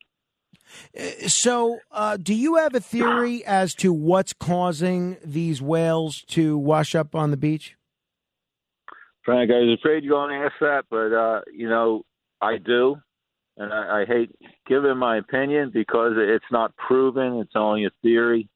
So, 1.28 1.78
uh, 1.90 2.16
do 2.16 2.34
you 2.34 2.56
have 2.56 2.74
a 2.74 2.80
theory 2.80 3.44
as 3.44 3.74
to 3.76 3.92
what's 3.92 4.32
causing 4.32 5.16
these 5.24 5.62
whales 5.62 6.22
to 6.28 6.58
wash 6.58 6.94
up 6.94 7.14
on 7.14 7.30
the 7.30 7.36
beach? 7.36 7.76
Frank, 9.24 9.50
I 9.50 9.58
was 9.58 9.78
afraid 9.80 10.04
you're 10.04 10.14
going 10.14 10.38
to 10.38 10.46
ask 10.46 10.54
that, 10.60 10.84
but 10.88 11.12
uh, 11.12 11.40
you 11.52 11.68
know, 11.68 12.04
I 12.40 12.58
do, 12.58 12.96
and 13.56 13.72
I, 13.72 14.02
I 14.02 14.04
hate 14.06 14.30
giving 14.66 14.96
my 14.96 15.16
opinion 15.16 15.70
because 15.72 16.12
it's 16.16 16.44
not 16.52 16.76
proven; 16.76 17.40
it's 17.40 17.56
only 17.56 17.86
a 17.86 17.90
theory. 18.02 18.48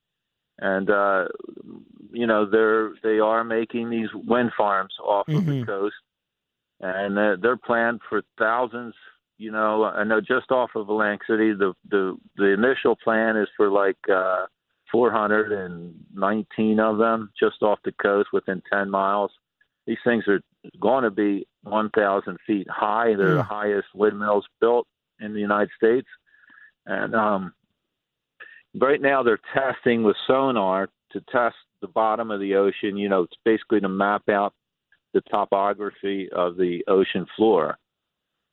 And 0.59 0.89
uh, 0.91 1.25
you 2.13 2.27
know, 2.27 2.49
they're 2.49 2.93
they 3.03 3.19
are 3.19 3.43
making 3.43 3.91
these 3.91 4.09
wind 4.15 4.53
farms 4.57 4.95
off 5.03 5.27
mm-hmm. 5.27 5.39
of 5.39 5.47
the 5.47 5.53
mm-hmm. 5.53 5.65
coast, 5.65 5.97
and 6.81 7.19
uh, 7.19 7.37
they're 7.43 7.57
planned 7.57 8.01
for 8.09 8.23
thousands 8.39 8.95
you 9.41 9.51
know, 9.51 9.85
I 9.85 10.05
know 10.05 10.21
just 10.21 10.51
off 10.51 10.71
of 10.77 10.91
Atlantic 10.91 11.23
City, 11.27 11.55
the 11.55 11.73
the 11.89 12.15
the 12.37 12.53
initial 12.53 12.95
plan 12.95 13.39
is 13.39 13.49
for 13.57 13.71
like 13.71 13.97
uh, 14.13 14.45
419 14.93 16.81
of 16.81 16.99
them 16.99 17.31
just 17.41 17.63
off 17.63 17.79
the 17.83 17.93
coast 17.93 18.29
within 18.35 18.63
10 18.71 18.91
miles. 18.91 19.31
These 19.87 19.97
things 20.05 20.25
are 20.29 20.43
going 20.79 21.05
to 21.05 21.11
be 21.11 21.47
1,000 21.63 22.37
feet 22.47 22.69
high. 22.69 23.15
They're 23.17 23.37
the 23.37 23.43
highest 23.43 23.89
windmills 23.95 24.45
built 24.61 24.87
in 25.21 25.33
the 25.33 25.41
United 25.41 25.71
States, 25.75 26.09
and 26.85 27.15
um, 27.15 27.55
right 28.79 29.01
now 29.01 29.23
they're 29.23 29.41
testing 29.55 30.03
with 30.03 30.17
sonar 30.27 30.91
to 31.13 31.21
test 31.33 31.57
the 31.81 31.89
bottom 31.89 32.31
of 32.31 32.41
the 32.41 32.57
ocean. 32.57 32.99
You 32.99 33.09
know, 33.09 33.23
it's 33.23 33.39
basically 33.43 33.81
to 33.81 33.89
map 33.89 34.29
out 34.29 34.53
the 35.15 35.23
topography 35.23 36.29
of 36.31 36.59
the 36.59 36.85
ocean 36.89 37.25
floor 37.37 37.79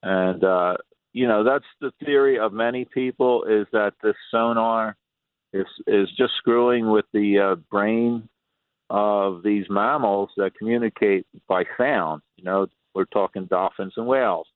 and 0.03 0.43
uh, 0.43 0.77
you 1.13 1.27
know 1.27 1.43
that's 1.43 1.65
the 1.81 1.91
theory 2.05 2.39
of 2.39 2.53
many 2.53 2.85
people 2.85 3.43
is 3.45 3.67
that 3.71 3.93
this 4.03 4.15
sonar 4.31 4.95
is 5.53 5.65
is 5.85 6.09
just 6.17 6.33
screwing 6.37 6.89
with 6.89 7.05
the 7.13 7.39
uh, 7.39 7.55
brain 7.71 8.27
of 8.89 9.43
these 9.43 9.65
mammals 9.69 10.29
that 10.37 10.55
communicate 10.57 11.25
by 11.47 11.63
sound. 11.77 12.21
You 12.37 12.45
know, 12.45 12.67
we're 12.93 13.05
talking 13.05 13.45
dolphins 13.45 13.93
and 13.97 14.07
whales 14.07 14.47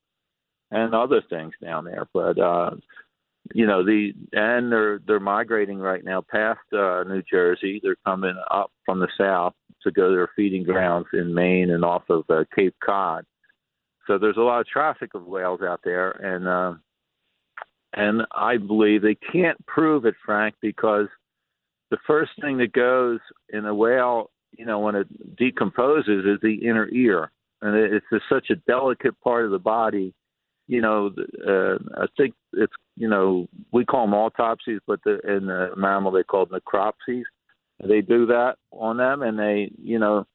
and 0.69 0.93
other 0.93 1.21
things 1.29 1.53
down 1.61 1.83
there, 1.83 2.07
but 2.13 2.39
uh, 2.39 2.71
you 3.53 3.65
know 3.65 3.83
the 3.83 4.13
and 4.33 4.71
they're 4.71 4.99
they're 5.05 5.19
migrating 5.19 5.79
right 5.79 6.03
now 6.03 6.21
past 6.21 6.59
uh, 6.73 7.03
New 7.03 7.23
Jersey. 7.29 7.79
They're 7.83 7.97
coming 8.05 8.35
up 8.49 8.71
from 8.85 8.99
the 8.99 9.09
south 9.17 9.53
to 9.83 9.91
go 9.91 10.09
to 10.09 10.15
their 10.15 10.29
feeding 10.35 10.63
grounds 10.63 11.07
in 11.13 11.33
Maine 11.33 11.71
and 11.71 11.83
off 11.83 12.03
of 12.09 12.23
uh, 12.29 12.43
Cape 12.55 12.75
Cod. 12.83 13.25
So 14.11 14.17
there's 14.17 14.35
a 14.35 14.41
lot 14.41 14.59
of 14.59 14.67
traffic 14.67 15.13
of 15.13 15.25
whales 15.25 15.61
out 15.61 15.79
there, 15.85 16.11
and 16.11 16.45
uh, 16.45 16.73
and 17.93 18.23
I 18.35 18.57
believe 18.57 19.01
they 19.01 19.15
can't 19.15 19.65
prove 19.67 20.03
it, 20.05 20.15
Frank, 20.25 20.55
because 20.61 21.07
the 21.91 21.97
first 22.05 22.31
thing 22.41 22.57
that 22.57 22.73
goes 22.73 23.19
in 23.53 23.65
a 23.65 23.73
whale, 23.73 24.29
you 24.57 24.65
know, 24.65 24.79
when 24.79 24.95
it 24.95 25.37
decomposes, 25.37 26.25
is 26.25 26.41
the 26.41 26.55
inner 26.55 26.89
ear, 26.89 27.31
and 27.61 27.73
it's 27.73 28.05
just 28.11 28.25
such 28.27 28.49
a 28.49 28.57
delicate 28.67 29.17
part 29.21 29.45
of 29.45 29.51
the 29.51 29.59
body. 29.59 30.13
You 30.67 30.81
know, 30.81 31.11
uh, 31.47 31.75
I 32.01 32.07
think 32.17 32.33
it's 32.51 32.73
you 32.97 33.07
know 33.07 33.47
we 33.71 33.85
call 33.85 34.07
them 34.07 34.13
autopsies, 34.13 34.81
but 34.85 34.99
the, 35.05 35.21
in 35.25 35.45
the 35.45 35.69
mammal 35.77 36.11
they 36.11 36.23
call 36.23 36.47
them 36.47 36.59
necropsies. 36.59 37.23
They 37.81 38.01
do 38.01 38.25
that 38.25 38.55
on 38.71 38.97
them, 38.97 39.21
and 39.21 39.39
they 39.39 39.71
you 39.81 39.99
know 39.99 40.27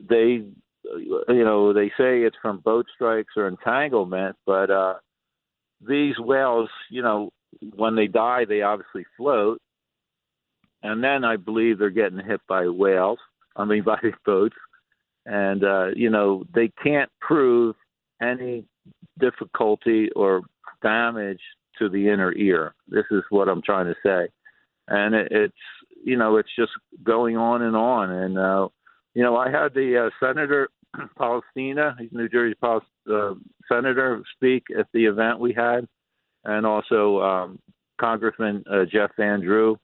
they 0.00 0.46
you 0.84 1.44
know, 1.44 1.72
they 1.72 1.88
say 1.88 2.22
it's 2.22 2.36
from 2.40 2.60
boat 2.60 2.86
strikes 2.94 3.34
or 3.36 3.48
entanglement, 3.48 4.36
but 4.46 4.70
uh, 4.70 4.94
these 5.86 6.18
whales, 6.18 6.68
you 6.90 7.02
know, 7.02 7.30
when 7.74 7.96
they 7.96 8.06
die, 8.06 8.44
they 8.44 8.62
obviously 8.62 9.04
float, 9.16 9.60
and 10.82 11.02
then 11.02 11.24
I 11.24 11.36
believe 11.36 11.78
they're 11.78 11.90
getting 11.90 12.18
hit 12.18 12.40
by 12.48 12.68
whales. 12.68 13.18
I 13.56 13.64
mean, 13.64 13.82
by 13.86 13.98
boats, 14.24 14.56
and 15.26 15.64
uh, 15.64 15.88
you 15.94 16.10
know, 16.10 16.44
they 16.54 16.70
can't 16.82 17.10
prove 17.20 17.76
any 18.20 18.64
difficulty 19.18 20.10
or 20.14 20.42
damage 20.82 21.40
to 21.78 21.88
the 21.88 22.08
inner 22.08 22.32
ear. 22.34 22.74
This 22.88 23.04
is 23.10 23.22
what 23.30 23.48
I'm 23.48 23.62
trying 23.62 23.86
to 23.86 23.94
say, 24.04 24.28
and 24.88 25.14
it, 25.14 25.28
it's 25.30 25.54
you 26.04 26.16
know, 26.18 26.36
it's 26.36 26.54
just 26.56 26.72
going 27.02 27.36
on 27.36 27.62
and 27.62 27.74
on, 27.74 28.10
and 28.10 28.38
uh, 28.38 28.68
you 29.14 29.22
know, 29.22 29.36
I 29.36 29.50
had 29.50 29.74
the 29.74 30.06
uh, 30.06 30.10
Senator 30.24 30.68
Polistina, 31.18 31.96
he's 31.98 32.12
New 32.12 32.28
Jersey 32.28 32.56
uh, 32.62 33.34
senator, 33.70 34.22
speak 34.34 34.64
at 34.78 34.86
the 34.92 35.06
event 35.06 35.38
we 35.38 35.52
had, 35.52 35.86
and 36.44 36.66
also 36.66 37.20
um, 37.20 37.58
Congressman 38.00 38.64
uh, 38.70 38.84
Jeff 38.90 39.10
Van 39.16 39.40
Drew, 39.40 39.78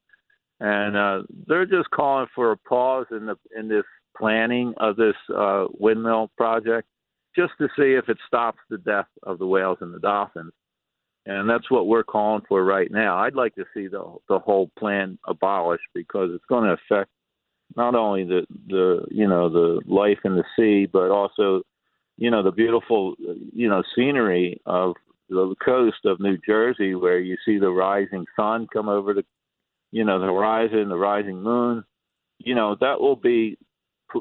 and 0.60 0.96
uh, 0.96 1.22
they're 1.46 1.66
just 1.66 1.90
calling 1.90 2.26
for 2.34 2.52
a 2.52 2.56
pause 2.56 3.06
in 3.10 3.26
the 3.26 3.36
in 3.56 3.68
this 3.68 3.84
planning 4.16 4.74
of 4.78 4.96
this 4.96 5.14
uh, 5.34 5.66
windmill 5.78 6.30
project, 6.36 6.88
just 7.36 7.52
to 7.58 7.68
see 7.76 7.94
if 7.94 8.08
it 8.08 8.18
stops 8.26 8.58
the 8.68 8.78
death 8.78 9.08
of 9.22 9.38
the 9.38 9.46
whales 9.46 9.78
and 9.80 9.94
the 9.94 10.00
dolphins. 10.00 10.52
And 11.26 11.48
that's 11.48 11.70
what 11.70 11.86
we're 11.86 12.02
calling 12.02 12.42
for 12.48 12.64
right 12.64 12.90
now. 12.90 13.18
I'd 13.18 13.34
like 13.34 13.54
to 13.54 13.64
see 13.74 13.86
the 13.86 14.16
the 14.28 14.38
whole 14.38 14.70
plan 14.78 15.18
abolished 15.26 15.84
because 15.94 16.30
it's 16.34 16.44
going 16.48 16.64
to 16.64 16.76
affect 16.94 17.10
not 17.76 17.94
only 17.94 18.24
the 18.24 18.46
the 18.68 19.04
you 19.10 19.28
know 19.28 19.48
the 19.48 19.80
life 19.86 20.18
in 20.24 20.36
the 20.36 20.44
sea, 20.56 20.88
but 20.90 21.10
also 21.10 21.62
you 22.16 22.30
know 22.30 22.42
the 22.42 22.52
beautiful 22.52 23.14
you 23.52 23.68
know 23.68 23.82
scenery 23.94 24.60
of 24.66 24.94
the 25.28 25.54
coast 25.64 26.04
of 26.04 26.20
New 26.20 26.38
Jersey, 26.44 26.94
where 26.94 27.18
you 27.18 27.36
see 27.44 27.58
the 27.58 27.70
rising 27.70 28.26
sun 28.36 28.66
come 28.72 28.88
over 28.88 29.14
the 29.14 29.24
you 29.92 30.04
know 30.04 30.18
the 30.18 30.26
horizon, 30.26 30.88
the 30.88 30.96
rising 30.96 31.42
moon. 31.42 31.84
You 32.38 32.54
know 32.54 32.76
that 32.80 33.00
will 33.00 33.16
be 33.16 33.58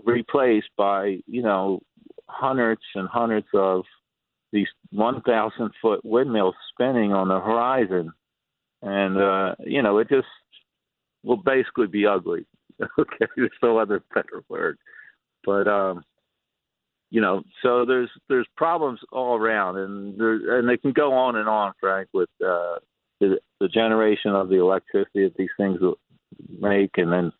replaced 0.05 0.69
by 0.77 1.17
you 1.25 1.41
know 1.41 1.81
hundreds 2.27 2.81
and 2.95 3.07
hundreds 3.07 3.47
of 3.53 3.83
these 4.51 4.67
1,000 4.91 5.71
foot 5.81 6.03
windmills 6.03 6.55
spinning 6.71 7.13
on 7.13 7.27
the 7.27 7.39
horizon, 7.39 8.11
and 8.81 9.17
uh, 9.17 9.55
you 9.59 9.81
know 9.81 9.97
it 9.99 10.09
just 10.09 10.27
will 11.23 11.37
basically 11.37 11.87
be 11.87 12.05
ugly. 12.05 12.45
okay, 12.99 13.25
there's 13.35 13.51
no 13.61 13.77
other 13.77 14.03
better 14.13 14.43
word. 14.49 14.77
But 15.45 15.67
um, 15.67 16.03
you 17.09 17.21
know, 17.21 17.43
so 17.63 17.85
there's 17.85 18.09
there's 18.27 18.47
problems 18.55 18.99
all 19.11 19.35
around, 19.35 19.77
and 19.77 20.19
there 20.19 20.59
and 20.59 20.67
they 20.69 20.77
can 20.77 20.91
go 20.91 21.13
on 21.13 21.35
and 21.35 21.49
on, 21.49 21.73
Frank, 21.79 22.09
with 22.13 22.29
uh, 22.41 22.77
the, 23.19 23.39
the 23.59 23.67
generation 23.67 24.31
of 24.31 24.49
the 24.49 24.59
electricity 24.59 25.23
that 25.23 25.35
these 25.37 25.49
things 25.57 25.79
make, 26.59 26.91
and 26.97 27.11
then 27.11 27.31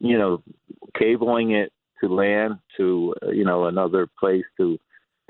you 0.00 0.18
know, 0.18 0.42
cabling 0.98 1.52
it 1.52 1.72
to 2.02 2.08
land 2.12 2.58
to 2.76 3.14
uh, 3.22 3.30
you 3.30 3.44
know 3.44 3.64
another 3.64 4.08
place 4.18 4.44
to 4.58 4.78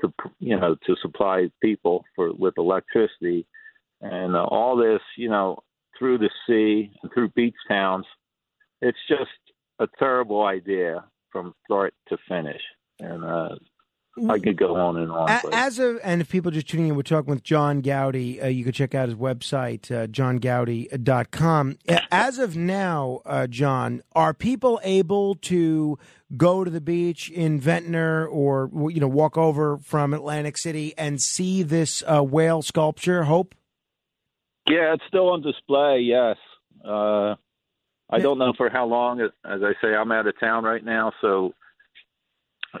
to 0.01 0.11
you 0.39 0.59
know 0.59 0.75
to 0.85 0.95
supply 1.01 1.49
people 1.61 2.03
for 2.15 2.33
with 2.33 2.55
electricity, 2.57 3.45
and 4.01 4.35
uh, 4.35 4.43
all 4.43 4.75
this 4.75 5.01
you 5.15 5.29
know 5.29 5.59
through 5.97 6.17
the 6.17 6.29
sea 6.45 6.91
and 7.01 7.11
through 7.13 7.29
beach 7.29 7.55
towns. 7.69 8.05
It's 8.81 8.97
just 9.07 9.31
a 9.79 9.87
terrible 9.99 10.45
idea 10.45 11.03
from 11.31 11.53
start 11.65 11.93
to 12.09 12.17
finish. 12.27 12.61
And 12.99 13.25
uh, 13.25 13.55
I 14.29 14.39
could 14.39 14.57
go 14.57 14.75
on 14.75 14.95
and 14.97 15.11
on. 15.11 15.27
But- 15.27 15.53
As 15.53 15.79
of, 15.79 15.99
and 16.03 16.21
if 16.21 16.29
people 16.29 16.49
just 16.51 16.69
tuning 16.69 16.87
in, 16.87 16.95
we're 16.95 17.01
talking 17.01 17.29
with 17.33 17.43
John 17.43 17.81
Gowdy. 17.81 18.41
Uh, 18.41 18.47
you 18.47 18.63
can 18.63 18.71
check 18.71 18.95
out 18.95 19.09
his 19.09 19.17
website, 19.17 19.91
uh, 19.91 20.07
johngowdy.com. 20.07 21.77
As 22.11 22.39
of 22.39 22.55
now, 22.55 23.19
uh, 23.25 23.47
John, 23.47 24.01
are 24.15 24.33
people 24.33 24.79
able 24.83 25.35
to 25.35 25.99
go 26.37 26.63
to 26.63 26.71
the 26.71 26.79
beach 26.81 27.29
in 27.29 27.59
Ventnor 27.59 28.25
or, 28.25 28.69
you 28.89 29.01
know, 29.01 29.07
walk 29.09 29.37
over 29.37 29.77
from 29.77 30.13
Atlantic 30.13 30.57
City 30.57 30.93
and 30.97 31.21
see 31.21 31.61
this 31.63 32.01
uh, 32.07 32.23
whale 32.23 32.61
sculpture, 32.61 33.23
Hope? 33.23 33.53
Yeah, 34.67 34.93
it's 34.93 35.03
still 35.07 35.29
on 35.29 35.41
display. 35.41 35.99
Yes. 35.99 36.37
I 38.15 38.19
don't 38.19 38.37
know 38.37 38.53
for 38.55 38.69
how 38.69 38.85
long. 38.85 39.21
As 39.21 39.31
I 39.43 39.73
say, 39.81 39.95
I'm 39.95 40.11
out 40.11 40.27
of 40.27 40.39
town 40.39 40.63
right 40.63 40.83
now, 40.83 41.11
so 41.21 41.53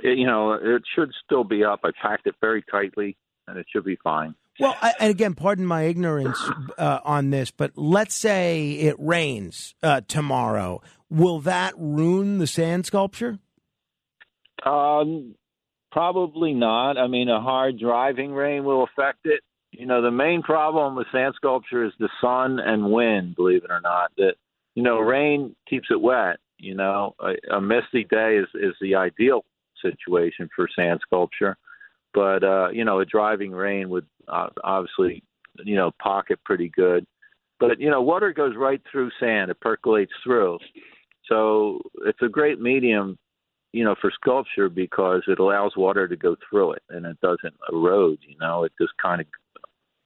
it, 0.03 0.17
you 0.17 0.25
know 0.25 0.53
it 0.53 0.83
should 0.95 1.11
still 1.23 1.43
be 1.43 1.63
up. 1.63 1.81
I 1.83 1.91
packed 2.01 2.27
it 2.27 2.35
very 2.41 2.63
tightly, 2.71 3.17
and 3.47 3.57
it 3.57 3.65
should 3.71 3.85
be 3.85 3.97
fine. 4.03 4.35
Well, 4.59 4.77
I, 4.81 4.93
and 4.99 5.11
again, 5.11 5.33
pardon 5.33 5.65
my 5.65 5.83
ignorance 5.83 6.39
uh, 6.77 6.99
on 7.03 7.29
this, 7.29 7.51
but 7.51 7.71
let's 7.75 8.15
say 8.15 8.71
it 8.71 8.95
rains 8.97 9.75
uh, 9.83 10.01
tomorrow. 10.07 10.81
Will 11.09 11.39
that 11.41 11.73
ruin 11.77 12.37
the 12.37 12.47
sand 12.47 12.85
sculpture? 12.85 13.39
Um, 14.65 15.35
probably 15.91 16.53
not. 16.53 16.97
I 16.97 17.07
mean, 17.07 17.27
a 17.27 17.41
hard 17.41 17.77
driving 17.77 18.31
rain 18.31 18.63
will 18.63 18.83
affect 18.83 19.25
it. 19.25 19.41
You 19.71 19.85
know, 19.85 20.01
the 20.01 20.11
main 20.11 20.41
problem 20.41 20.95
with 20.95 21.07
sand 21.11 21.33
sculpture 21.35 21.83
is 21.83 21.91
the 21.99 22.09
sun 22.21 22.59
and 22.59 22.91
wind. 22.91 23.35
Believe 23.35 23.65
it 23.65 23.71
or 23.71 23.81
not, 23.81 24.11
that 24.17 24.35
you 24.75 24.83
know, 24.83 24.99
rain 24.99 25.55
keeps 25.69 25.87
it 25.89 25.99
wet. 25.99 26.37
You 26.57 26.75
know, 26.75 27.15
a, 27.19 27.55
a 27.55 27.61
misty 27.61 28.05
day 28.05 28.37
is 28.37 28.47
is 28.55 28.73
the 28.79 28.95
ideal 28.95 29.43
situation 29.81 30.49
for 30.55 30.67
sand 30.75 30.99
sculpture, 31.01 31.57
but 32.13 32.43
uh, 32.43 32.69
you 32.69 32.85
know, 32.85 32.99
a 32.99 33.05
driving 33.05 33.51
rain 33.51 33.89
would 33.89 34.05
uh, 34.27 34.47
obviously 34.63 35.23
you 35.63 35.75
know 35.75 35.91
pocket 36.01 36.39
pretty 36.45 36.69
good. 36.69 37.05
But 37.59 37.79
you 37.79 37.89
know, 37.89 38.01
water 38.01 38.31
goes 38.33 38.55
right 38.55 38.81
through 38.91 39.11
sand; 39.19 39.51
it 39.51 39.59
percolates 39.59 40.13
through. 40.23 40.59
So 41.27 41.81
it's 42.05 42.21
a 42.21 42.29
great 42.29 42.61
medium 42.61 43.17
you 43.75 43.83
know, 43.83 43.95
for 43.99 44.09
sculpture 44.09 44.69
because 44.69 45.21
it 45.27 45.37
allows 45.37 45.75
water 45.75 46.07
to 46.07 46.15
go 46.15 46.37
through 46.49 46.71
it 46.71 46.83
and 46.89 47.05
it 47.05 47.19
doesn't 47.19 47.53
erode. 47.69 48.17
You 48.25 48.37
know, 48.39 48.63
it 48.63 48.71
just 48.79 48.93
kind 49.01 49.19
of 49.19 49.27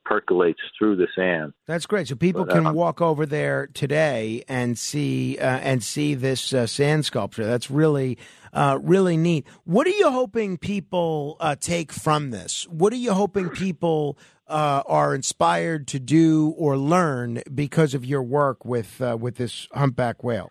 percolates 0.09 0.59
through 0.77 0.95
the 0.95 1.07
sand. 1.15 1.53
That's 1.67 1.85
great. 1.85 2.07
So 2.07 2.15
people 2.15 2.45
But, 2.45 2.53
can 2.55 2.65
uh, 2.65 2.73
walk 2.73 2.99
over 2.99 3.25
there 3.25 3.67
today 3.67 4.43
and 4.47 4.77
see 4.77 5.37
uh, 5.37 5.59
and 5.59 5.83
see 5.83 6.15
this 6.15 6.51
uh, 6.51 6.65
sand 6.65 7.05
sculpture. 7.05 7.45
That's 7.45 7.69
really 7.69 8.17
uh, 8.51 8.79
really 8.81 9.17
neat. 9.17 9.45
What 9.65 9.85
are 9.85 9.91
you 9.91 10.09
hoping 10.09 10.57
people 10.57 11.37
uh, 11.39 11.55
take 11.59 11.91
from 11.91 12.31
this? 12.31 12.67
What 12.69 12.91
are 12.91 12.97
you 12.97 13.13
hoping 13.13 13.49
people 13.49 14.17
uh, 14.47 14.81
are 14.87 15.13
inspired 15.13 15.87
to 15.89 15.99
do 15.99 16.55
or 16.57 16.75
learn 16.75 17.43
because 17.53 17.93
of 17.93 18.03
your 18.03 18.23
work 18.23 18.65
with 18.65 18.99
uh, 19.01 19.15
with 19.19 19.35
this 19.35 19.67
humpback 19.73 20.23
whale? 20.23 20.49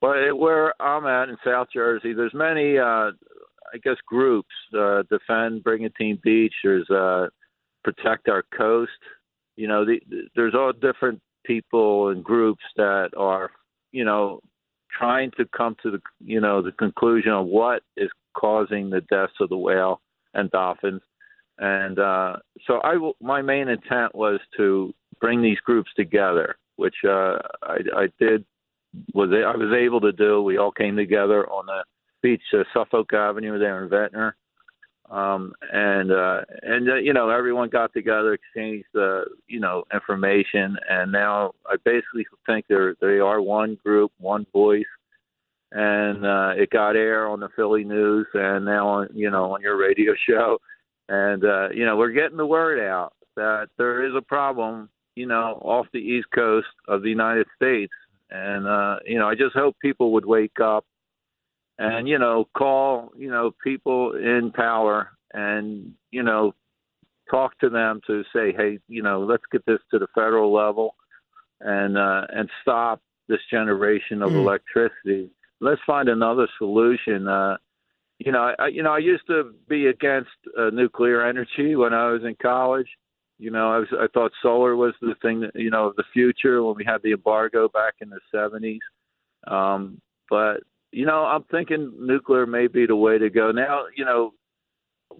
Well, 0.00 0.14
where 0.36 0.80
I'm 0.80 1.06
at 1.06 1.28
in 1.30 1.38
South 1.44 1.68
Jersey, 1.72 2.12
there's 2.12 2.34
many, 2.34 2.76
uh, 2.76 3.10
I 3.72 3.78
guess, 3.82 3.96
groups. 4.06 4.54
Uh, 4.78 5.02
Defend 5.08 5.64
Brigantine 5.64 6.20
Beach. 6.22 6.52
There's 6.62 6.88
uh, 6.90 7.28
Protect 7.84 8.28
Our 8.28 8.44
Coast. 8.56 8.90
You 9.56 9.68
know, 9.68 9.84
the, 9.84 10.00
there's 10.34 10.54
all 10.54 10.72
different 10.72 11.20
people 11.44 12.08
and 12.08 12.24
groups 12.24 12.62
that 12.76 13.10
are, 13.16 13.50
you 13.92 14.04
know, 14.04 14.40
trying 14.96 15.30
to 15.36 15.44
come 15.56 15.76
to 15.82 15.90
the, 15.90 16.00
you 16.24 16.40
know, 16.40 16.62
the 16.62 16.72
conclusion 16.72 17.32
of 17.32 17.46
what 17.46 17.82
is 17.96 18.10
causing 18.34 18.90
the 18.90 19.02
deaths 19.02 19.32
of 19.40 19.48
the 19.48 19.56
whale 19.56 20.00
and 20.34 20.50
dolphins. 20.50 21.02
And 21.58 21.98
uh, 21.98 22.36
so, 22.66 22.80
I 22.82 22.94
w- 22.94 23.14
my 23.20 23.42
main 23.42 23.68
intent 23.68 24.14
was 24.14 24.40
to 24.56 24.92
bring 25.20 25.40
these 25.40 25.58
groups 25.60 25.90
together, 25.94 26.56
which 26.76 26.96
uh, 27.04 27.38
I, 27.62 27.78
I 27.96 28.08
did 28.18 28.44
was 29.12 29.30
I 29.30 29.56
was 29.56 29.72
able 29.72 30.00
to 30.00 30.12
do. 30.12 30.42
We 30.42 30.58
all 30.58 30.72
came 30.72 30.96
together 30.96 31.48
on 31.48 31.66
the 31.66 31.84
beach, 32.22 32.42
uh, 32.52 32.64
Suffolk 32.72 33.12
Avenue 33.12 33.58
there 33.58 33.84
in 33.84 33.88
Ventnor, 33.88 34.36
um, 35.10 35.52
and 35.72 36.10
uh, 36.10 36.42
and 36.62 36.88
uh, 36.88 36.94
you 36.96 37.12
know 37.12 37.28
everyone 37.28 37.68
got 37.68 37.92
together, 37.92 38.34
exchanged 38.34 38.86
uh, 38.96 39.22
you 39.46 39.60
know 39.60 39.84
information, 39.92 40.76
and 40.88 41.12
now 41.12 41.52
I 41.66 41.76
basically 41.84 42.26
think 42.46 42.66
they're 42.68 42.94
they 43.00 43.18
are 43.18 43.40
one 43.40 43.78
group, 43.84 44.12
one 44.18 44.46
voice, 44.52 44.84
and 45.72 46.24
uh, 46.24 46.52
it 46.56 46.70
got 46.70 46.96
air 46.96 47.28
on 47.28 47.40
the 47.40 47.48
Philly 47.54 47.84
news, 47.84 48.26
and 48.34 48.64
now 48.64 48.88
on 48.88 49.08
you 49.12 49.30
know 49.30 49.54
on 49.54 49.60
your 49.60 49.76
radio 49.76 50.14
show, 50.28 50.58
and 51.08 51.44
uh, 51.44 51.68
you 51.70 51.84
know 51.84 51.96
we're 51.96 52.10
getting 52.12 52.38
the 52.38 52.46
word 52.46 52.80
out 52.80 53.12
that 53.36 53.68
there 53.76 54.06
is 54.06 54.14
a 54.16 54.22
problem, 54.22 54.88
you 55.16 55.26
know, 55.26 55.60
off 55.62 55.86
the 55.92 55.98
east 55.98 56.28
coast 56.34 56.68
of 56.88 57.02
the 57.02 57.08
United 57.08 57.46
States. 57.56 57.92
And 58.30 58.66
uh, 58.66 58.96
you 59.04 59.18
know, 59.18 59.28
I 59.28 59.34
just 59.34 59.54
hope 59.54 59.76
people 59.80 60.12
would 60.12 60.24
wake 60.24 60.60
up 60.62 60.84
and 61.78 62.08
you 62.08 62.18
know 62.18 62.48
call 62.56 63.12
you 63.16 63.30
know 63.30 63.52
people 63.62 64.14
in 64.14 64.52
power 64.54 65.10
and 65.32 65.92
you 66.10 66.22
know 66.22 66.54
talk 67.30 67.58
to 67.58 67.68
them 67.68 68.00
to 68.06 68.22
say, 68.34 68.52
hey, 68.52 68.78
you 68.88 69.02
know, 69.02 69.20
let's 69.20 69.42
get 69.50 69.64
this 69.66 69.80
to 69.90 69.98
the 69.98 70.06
federal 70.14 70.52
level 70.52 70.94
and 71.60 71.96
uh, 71.96 72.26
and 72.30 72.48
stop 72.62 73.00
this 73.28 73.40
generation 73.50 74.22
of 74.22 74.32
Mm. 74.32 74.36
electricity. 74.36 75.30
Let's 75.60 75.80
find 75.86 76.08
another 76.08 76.48
solution. 76.58 77.26
Uh, 77.26 77.56
you 78.18 78.32
know, 78.32 78.54
I, 78.58 78.66
you 78.68 78.82
know, 78.82 78.92
I 78.92 78.98
used 78.98 79.26
to 79.28 79.54
be 79.68 79.86
against 79.86 80.30
uh, 80.58 80.70
nuclear 80.70 81.24
energy 81.24 81.74
when 81.76 81.94
I 81.94 82.10
was 82.10 82.22
in 82.24 82.36
college. 82.40 82.88
You 83.38 83.50
know, 83.50 83.72
I 83.72 83.78
was 83.78 83.88
I 83.92 84.06
thought 84.12 84.32
solar 84.42 84.76
was 84.76 84.94
the 85.00 85.14
thing 85.22 85.40
that 85.40 85.54
you 85.54 85.70
know 85.70 85.86
of 85.86 85.96
the 85.96 86.04
future 86.12 86.62
when 86.62 86.76
we 86.76 86.84
had 86.84 87.02
the 87.02 87.12
embargo 87.12 87.68
back 87.68 87.94
in 88.00 88.10
the 88.10 88.20
seventies. 88.30 88.82
Um, 89.46 90.00
but 90.30 90.60
you 90.94 91.04
know, 91.04 91.24
I'm 91.24 91.42
thinking 91.50 91.92
nuclear 91.98 92.46
may 92.46 92.68
be 92.68 92.86
the 92.86 92.94
way 92.94 93.18
to 93.18 93.28
go. 93.28 93.50
Now, 93.50 93.86
you 93.96 94.04
know, 94.04 94.32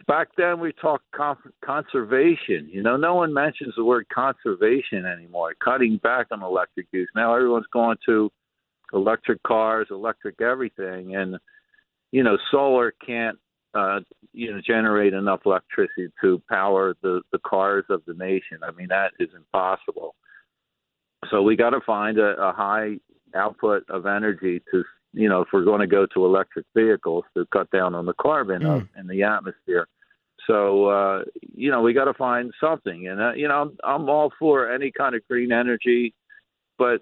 back 0.06 0.28
then 0.37 0.60
we 0.60 0.72
talked 0.72 1.04
con- 1.12 1.52
conservation. 1.64 2.68
You 2.70 2.80
know, 2.80 2.96
no 2.96 3.16
one 3.16 3.34
mentions 3.34 3.74
the 3.76 3.84
word 3.84 4.06
conservation 4.14 5.04
anymore. 5.04 5.54
Cutting 5.62 5.98
back 6.00 6.28
on 6.30 6.44
electric 6.44 6.87
use. 6.92 7.08
Now 7.16 7.34
everyone's 7.34 7.66
going 7.72 7.96
to 8.06 8.30
electric 8.92 9.42
cars, 9.42 9.88
electric 9.90 10.40
everything, 10.40 11.16
and 11.16 11.38
you 12.12 12.22
know, 12.22 12.38
solar 12.52 12.94
can't 13.04 13.37
uh, 13.74 13.98
you 14.32 14.52
know 14.52 14.60
generate 14.64 15.12
enough 15.12 15.40
electricity 15.44 16.08
to 16.20 16.40
power 16.48 16.94
the 17.02 17.22
the 17.32 17.38
cars 17.40 17.84
of 17.90 18.00
the 18.06 18.14
nation. 18.14 18.58
I 18.62 18.70
mean, 18.70 18.88
that 18.90 19.10
is 19.18 19.30
impossible. 19.34 20.14
So 21.32 21.42
we 21.42 21.56
got 21.56 21.70
to 21.70 21.80
find 21.80 22.18
a, 22.18 22.37
a 22.40 22.52
high 22.52 22.98
output 23.34 23.82
of 23.88 24.06
energy 24.06 24.62
to 24.70 24.84
you 25.14 25.29
know 25.29 25.40
if 25.42 25.48
we're 25.53 25.64
going 25.64 25.81
to 25.81 25.87
go 25.87 26.07
to 26.07 26.24
electric 26.27 26.66
vehicles 26.77 27.24
to 27.37 27.46
cut 27.53 27.70
down 27.70 27.94
on 27.94 28.05
the 28.07 28.14
carbon 28.14 28.64
of, 28.66 28.88
in 28.98 29.07
the 29.07 29.22
atmosphere. 29.22 29.87
So 30.46 30.87
uh, 30.87 31.24
you 31.55 31.70
know 31.70 31.81
we 31.81 31.92
got 31.94 32.05
to 32.05 32.14
find 32.14 32.53
something, 32.61 33.09
and 33.09 33.20
uh, 33.20 33.33
you 33.33 33.48
know 33.48 33.62
I'm, 33.62 33.79
I'm 33.83 34.09
all 34.11 34.33
for 34.38 34.70
any 34.70 34.90
kind 34.90 35.14
of 35.14 35.27
green 35.29 35.53
energy, 35.53 36.12
but 36.79 37.00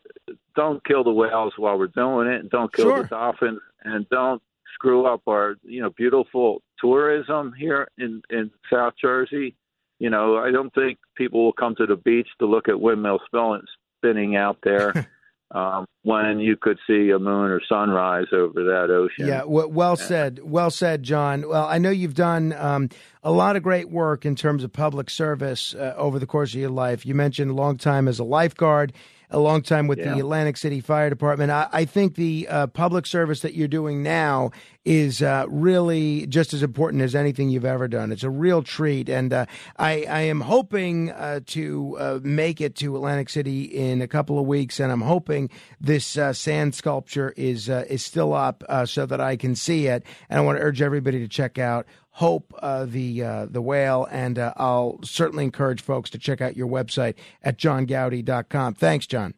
don't 0.55 0.85
kill 0.85 1.03
the 1.05 1.13
whales 1.13 1.55
while 1.57 1.79
we're 1.79 1.89
doing 1.89 2.29
it, 2.29 2.41
and 2.41 2.51
don't 2.51 2.73
kill 2.73 2.87
Sure. 2.87 3.03
the 3.03 3.09
dolphins, 3.09 3.61
and 3.83 4.09
don't 4.11 4.41
screw 4.75 5.07
up 5.07 5.23
our 5.27 5.57
you 5.65 5.81
know 5.83 5.91
beautiful 5.91 6.63
tourism 6.79 7.53
here 7.59 7.89
in 7.99 8.23
in 8.31 8.51
South 8.71 8.95
Jersey. 9.01 9.57
You 9.99 10.11
know 10.11 10.37
I 10.37 10.51
don't 10.51 10.73
think 10.75 10.99
people 11.17 11.45
will 11.45 11.53
come 11.53 11.75
to 11.77 11.87
the 11.87 11.97
beach 11.97 12.29
to 12.39 12.47
look 12.47 12.69
at 12.69 12.81
windmills 12.81 13.23
spilling, 13.27 13.63
spinning 13.99 14.37
out 14.37 14.59
there. 14.63 14.93
Um, 15.55 15.85
when 16.03 16.41
you 16.41 16.57
could 16.57 16.79
see 16.87 17.11
a 17.11 17.19
moon 17.19 17.51
or 17.51 17.61
sunrise 17.69 18.27
over 18.33 18.65
that 18.65 18.91
ocean. 18.91 19.29
Yeah, 19.29 19.41
w- 19.41 19.69
well 19.69 19.97
said. 19.97 20.41
Well 20.43 20.71
said, 20.71 21.03
John. 21.03 21.47
Well, 21.47 21.67
I 21.67 21.79
know 21.79 21.91
you've 21.91 22.15
done 22.15 22.55
um, 22.55 22.89
a 23.23 23.31
lot 23.31 23.55
of 23.55 23.63
great 23.63 23.91
work 23.91 24.25
in 24.25 24.35
terms 24.35 24.65
of 24.65 24.73
public 24.73 25.11
service 25.11 25.75
uh, 25.75 25.95
over 25.97 26.19
the 26.19 26.27
course 26.27 26.55
of 26.55 26.61
your 26.61 26.71
life. 26.71 27.05
You 27.05 27.15
mentioned 27.15 27.51
a 27.51 27.55
long 27.55 27.77
time 27.77 28.09
as 28.09 28.19
a 28.19 28.25
lifeguard, 28.25 28.95
a 29.33 29.39
long 29.39 29.63
time 29.63 29.87
with 29.89 29.99
Yeah. 29.99 30.15
the 30.15 30.21
Atlantic 30.21 30.57
City 30.57 30.81
Fire 30.81 31.11
Department. 31.11 31.51
I, 31.51 31.69
I 31.73 31.85
think 31.85 32.15
the 32.15 32.47
uh, 32.49 32.67
public 32.69 33.07
service 33.07 33.41
that 33.41 33.55
you're 33.55 33.69
doing 33.69 34.03
now 34.03 34.51
is 34.85 35.23
uh, 35.23 35.45
really 35.49 36.27
just 36.27 36.53
as 36.53 36.63
important 36.63 37.03
as 37.03 37.15
anything 37.15 37.49
you've 37.49 37.65
ever 37.65 37.87
done. 37.89 38.11
It's 38.13 38.25
a 38.25 38.31
real 38.31 38.63
treat, 38.63 39.09
and 39.09 39.33
uh, 39.33 39.47
I, 39.79 40.05
I 40.11 40.21
am 40.23 40.41
hoping 40.41 41.11
uh, 41.13 41.41
to 41.47 41.97
uh, 41.99 42.21
make 42.23 42.61
it 42.61 42.75
to 42.77 42.97
Atlantic 42.97 43.29
City 43.29 43.63
in 43.63 44.03
a 44.03 44.09
couple 44.09 44.39
of 44.41 44.47
weeks, 44.47 44.81
and 44.81 44.91
I'm 44.91 45.03
hoping 45.03 45.51
this 45.81 46.17
uh, 46.19 46.33
sand 46.33 46.75
sculpture 46.75 47.33
is 47.37 47.71
uh, 47.71 47.85
is 47.89 48.05
still 48.05 48.35
up 48.35 48.65
uh, 48.69 48.85
so 48.85 49.07
that 49.07 49.21
I 49.21 49.37
can 49.37 49.55
see 49.55 49.87
it. 49.87 50.05
And 50.29 50.39
I 50.39 50.43
want 50.43 50.59
to 50.59 50.65
urge 50.65 50.83
everybody 50.83 51.21
to 51.21 51.29
check 51.29 51.59
out 51.59 51.87
Hope 52.17 52.53
uh, 52.59 52.85
the 52.85 53.23
uh, 53.25 53.47
the 53.47 53.63
whale, 53.63 54.07
and 54.11 54.39
uh, 54.39 54.53
I'll 54.57 55.01
certainly 55.03 55.45
encourage 55.45 55.81
folks 55.81 56.11
to 56.11 56.19
check 56.19 56.41
out 56.43 56.57
your 56.57 56.69
website 56.69 57.15
at 57.43 57.57
johngowdy.com. 57.59 58.75
Thanks, 58.75 59.07
John. 59.07 59.35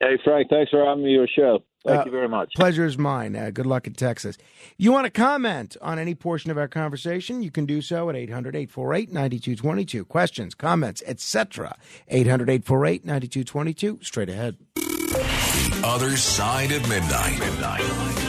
Hey, 0.00 0.18
Frank, 0.24 0.48
thanks 0.50 0.70
for 0.70 0.84
having 0.84 1.02
me 1.04 1.10
on 1.10 1.14
your 1.14 1.28
show. 1.28 1.64
Thank 1.84 2.02
Uh, 2.02 2.04
you 2.06 2.10
very 2.12 2.28
much. 2.28 2.52
Pleasure 2.54 2.84
is 2.84 2.96
mine. 2.96 3.34
Uh, 3.34 3.50
good 3.50 3.66
luck 3.66 3.88
in 3.88 3.92
Texas. 3.94 4.38
You 4.78 4.92
want 4.92 5.06
to 5.06 5.10
comment 5.10 5.76
on 5.82 5.98
any 5.98 6.14
portion 6.14 6.52
of 6.52 6.58
our 6.58 6.68
conversation? 6.68 7.42
You 7.42 7.50
can 7.50 7.66
do 7.66 7.80
so 7.82 8.08
at 8.08 8.14
800 8.16 8.54
848 8.54 9.12
9222. 9.12 10.04
Questions, 10.04 10.54
comments, 10.54 11.02
etc. 11.06 11.76
800 12.06 12.48
848 12.48 13.04
9222. 13.04 13.98
Straight 14.02 14.28
ahead. 14.28 14.56
The 14.76 15.82
other 15.84 16.16
side 16.16 16.70
of 16.70 16.88
midnight. 16.88 17.38
midnight. 17.40 18.21